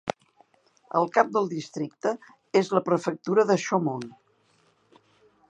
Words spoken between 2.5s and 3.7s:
és la prefectura de